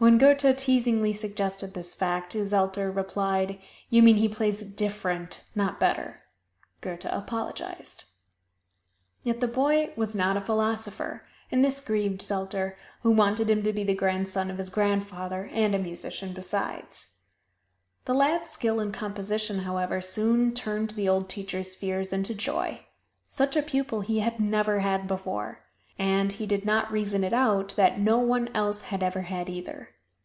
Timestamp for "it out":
27.24-27.70